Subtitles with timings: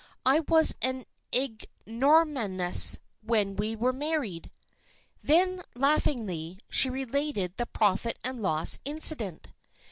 [0.25, 4.49] "I was an ignoramus when we were married."
[5.21, 9.49] Then, laughingly, she related the "profit and loss" incident.